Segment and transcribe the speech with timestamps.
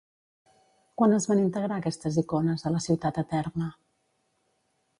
[1.01, 3.69] Quan es van integrar, aquestes icones, a la ciutat eterna?